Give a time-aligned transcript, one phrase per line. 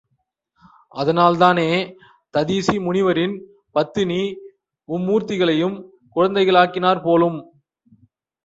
[0.91, 1.67] அதனால் தானே
[2.33, 3.35] ததீசி முனிவரின்
[3.75, 4.19] பத்தினி
[4.89, 5.77] மும்மூர்த்திகளையும்
[6.15, 7.39] குழந்தைகள் ஆக்கினார் போலும்.